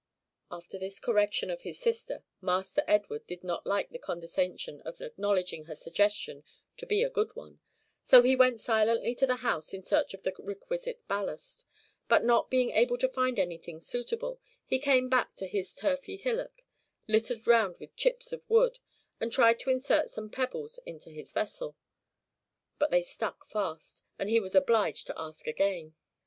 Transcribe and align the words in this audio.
After 0.49 0.79
this 0.79 0.99
correction 0.99 1.51
of 1.51 1.61
his 1.61 1.77
sister, 1.79 2.23
Master 2.41 2.83
Edward 2.87 3.27
did 3.27 3.43
not 3.43 3.67
like 3.67 3.91
the 3.91 3.99
condescension 3.99 4.81
of 4.81 4.99
acknowledging 4.99 5.65
her 5.65 5.75
suggestion 5.75 6.43
to 6.77 6.87
be 6.87 7.03
a 7.03 7.09
good 7.11 7.35
one; 7.35 7.59
so 8.01 8.23
he 8.23 8.35
went 8.35 8.59
silently 8.59 9.13
to 9.13 9.27
the 9.27 9.35
house 9.45 9.75
in 9.75 9.83
search 9.83 10.15
of 10.15 10.23
the 10.23 10.33
requisite 10.39 11.07
ballast; 11.07 11.67
but 12.07 12.23
not 12.23 12.49
being 12.49 12.71
able 12.71 12.97
to 12.97 13.07
find 13.07 13.37
anything 13.37 13.79
suitable, 13.79 14.41
he 14.65 14.79
came 14.79 15.07
back 15.07 15.35
to 15.35 15.45
his 15.45 15.75
turfy 15.75 16.17
hillock, 16.17 16.63
littered 17.07 17.45
round 17.45 17.77
with 17.77 17.95
chips 17.95 18.33
of 18.33 18.41
wood, 18.49 18.79
and 19.19 19.31
tried 19.31 19.59
to 19.59 19.69
insert 19.69 20.09
some 20.09 20.31
pebbles 20.31 20.79
into 20.83 21.11
his 21.11 21.31
vessel; 21.31 21.75
but 22.79 22.89
they 22.89 23.03
stuck 23.03 23.45
fast, 23.45 24.01
and 24.17 24.31
he 24.31 24.39
was 24.39 24.55
obliged 24.55 25.05
to 25.05 25.13
ask 25.21 25.45
again. 25.45 25.93